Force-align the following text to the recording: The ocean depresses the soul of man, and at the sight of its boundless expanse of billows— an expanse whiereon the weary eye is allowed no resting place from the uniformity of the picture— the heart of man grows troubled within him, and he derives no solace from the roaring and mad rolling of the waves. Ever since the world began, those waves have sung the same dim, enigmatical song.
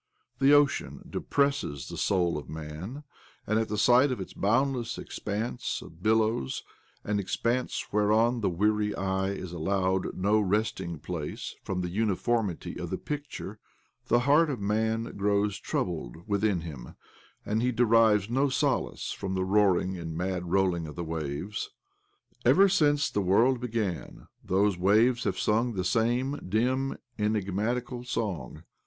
The 0.39 0.51
ocean 0.51 1.05
depresses 1.07 1.87
the 1.87 1.95
soul 1.95 2.35
of 2.35 2.49
man, 2.49 3.03
and 3.45 3.59
at 3.59 3.69
the 3.69 3.77
sight 3.77 4.11
of 4.11 4.19
its 4.19 4.33
boundless 4.33 4.97
expanse 4.97 5.79
of 5.79 6.01
billows— 6.01 6.63
an 7.03 7.19
expanse 7.19 7.93
whiereon 7.93 8.41
the 8.41 8.49
weary 8.49 8.95
eye 8.95 9.29
is 9.29 9.51
allowed 9.53 10.15
no 10.17 10.39
resting 10.39 10.97
place 10.97 11.53
from 11.61 11.81
the 11.81 11.87
uniformity 11.89 12.79
of 12.79 12.89
the 12.89 12.97
picture— 12.97 13.59
the 14.07 14.21
heart 14.21 14.49
of 14.49 14.59
man 14.59 15.03
grows 15.17 15.59
troubled 15.59 16.27
within 16.27 16.61
him, 16.61 16.95
and 17.45 17.61
he 17.61 17.71
derives 17.71 18.27
no 18.27 18.49
solace 18.49 19.11
from 19.11 19.35
the 19.35 19.45
roaring 19.45 19.99
and 19.99 20.17
mad 20.17 20.49
rolling 20.49 20.87
of 20.87 20.95
the 20.95 21.03
waves. 21.03 21.69
Ever 22.43 22.67
since 22.67 23.07
the 23.11 23.21
world 23.21 23.59
began, 23.61 24.27
those 24.43 24.79
waves 24.79 25.25
have 25.25 25.37
sung 25.37 25.73
the 25.73 25.85
same 25.85 26.39
dim, 26.49 26.97
enigmatical 27.19 28.03
song. 28.03 28.63